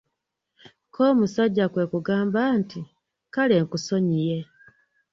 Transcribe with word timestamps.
Ko 0.93 0.99
omusajja 1.11 1.65
kwe 1.73 1.83
kugamba 1.91 2.39
nti, 2.59 2.79
"kale 3.33 3.55
nkusonyiye." 3.63 4.37